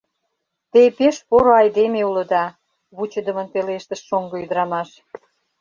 [0.71, 2.45] —Те пеш поро айдеме улыда,—
[2.95, 4.89] вучыдымын пелештыш шоҥго ӱдырамаш.